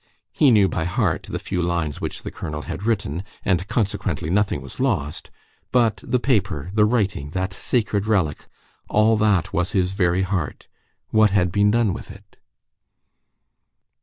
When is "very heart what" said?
9.93-11.29